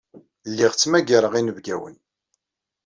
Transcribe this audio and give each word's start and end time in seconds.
Lliɣ 0.49 0.71
ttmagareɣ 0.73 1.33
inebgawen. 1.35 1.95